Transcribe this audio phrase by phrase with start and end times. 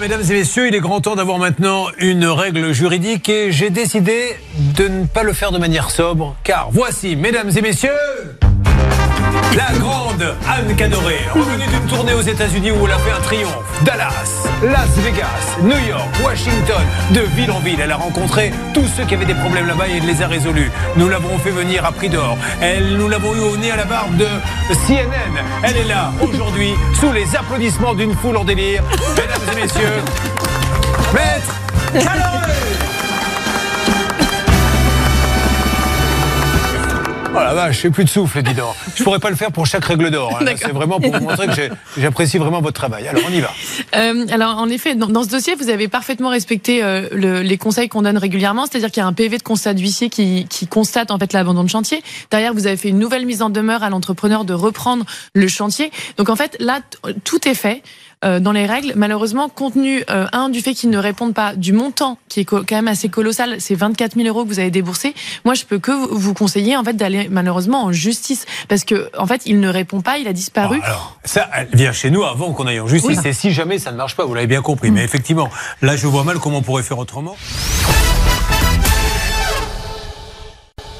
[0.00, 4.36] mesdames et messieurs, il est grand temps d'avoir maintenant une règle juridique et j'ai décidé
[4.76, 7.90] de ne pas le faire de manière sobre, car voici, mesdames et messieurs,
[9.56, 13.82] la grande Anne Cadoré, revenue d'une tournée aux États-Unis où elle a fait un triomphe.
[13.82, 16.82] Dallas, Las Vegas, New York, Washington,
[17.12, 17.78] de ville en ville.
[17.80, 20.70] Elle a rencontré tous ceux qui avaient des problèmes là-bas et elle les a résolus.
[20.96, 22.36] Nous l'avons fait venir à prix d'or.
[22.60, 24.26] Elle, nous l'avons eu au nez à la barbe de
[24.86, 25.42] CNN.
[25.62, 28.82] Elle est là aujourd'hui sous les applaudissements d'une foule en délire.
[29.16, 30.02] Mesdames et messieurs,
[31.12, 31.54] Maître
[31.92, 32.93] Cadoré
[37.36, 38.74] Oh la vache, j'ai plus de souffle, dis donc.
[38.94, 40.38] Je pourrais pas le faire pour chaque règle d'or.
[40.40, 40.44] hein.
[40.56, 43.08] C'est vraiment pour vous montrer que j'apprécie vraiment votre travail.
[43.08, 43.50] Alors, on y va.
[43.96, 47.58] Euh, alors en effet, dans, dans ce dossier, vous avez parfaitement respecté euh, le- les
[47.58, 50.66] conseils qu'on donne régulièrement, c'est-à-dire qu'il y a un PV de constat d'huissier qui, qui
[50.68, 52.02] constate en fait l'abandon de chantier.
[52.30, 55.04] Derrière, vous avez fait une nouvelle mise en demeure à l'entrepreneur de reprendre
[55.34, 55.90] le chantier.
[56.16, 56.80] Donc en fait, là,
[57.24, 57.82] tout est fait.
[58.24, 61.54] Euh, dans les règles, malheureusement, compte tenu euh, un du fait qu'ils ne répondent pas
[61.54, 64.70] du montant qui est quand même assez colossal, c'est 24 000 euros que vous avez
[64.70, 65.14] déboursé.
[65.44, 69.26] Moi, je peux que vous- conseiller en fait d'aller malheureusement en justice parce que en
[69.26, 70.78] fait, il ne répond pas, il a disparu.
[70.78, 73.18] Bon, alors, ça, elle vient chez nous avant qu'on aille en justice.
[73.22, 73.28] Oui.
[73.28, 74.90] Et si jamais ça ne marche pas, vous l'avez bien compris.
[74.90, 75.48] Mais effectivement,
[75.82, 77.36] là, je vois mal comment on pourrait faire autrement.